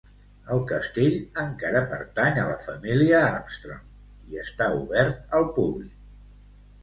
El 0.53 0.61
castell 0.69 1.17
encara 1.41 1.81
pertany 1.91 2.39
a 2.43 2.45
la 2.47 2.55
família 2.63 3.19
Armstrong, 3.27 3.83
i 4.33 4.41
està 4.45 4.71
obert 4.81 5.37
al 5.41 5.45
públic. 5.59 5.93